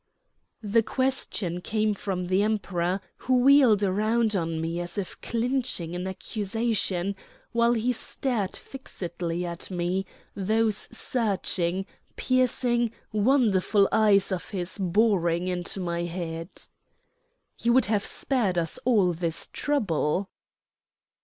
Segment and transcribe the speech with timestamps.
[0.63, 6.07] The question came from the Emperor, who wheeled round on me as if clinching an
[6.07, 7.15] accusation,
[7.51, 11.85] while he stared fixedly at me, those searching,
[12.15, 16.49] piercing, wonderful eyes of his boring into my head.
[17.61, 20.31] "You would have spared us all this trouble."